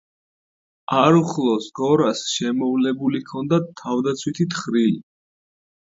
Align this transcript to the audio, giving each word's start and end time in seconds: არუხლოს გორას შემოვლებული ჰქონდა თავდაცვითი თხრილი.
არუხლოს 0.99 1.67
გორას 1.81 2.23
შემოვლებული 2.37 3.23
ჰქონდა 3.27 3.61
თავდაცვითი 3.83 4.49
თხრილი. 4.55 5.01